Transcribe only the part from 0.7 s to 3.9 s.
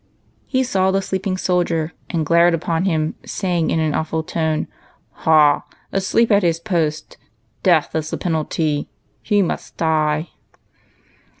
the sleeping soldier and glared upon him, saying in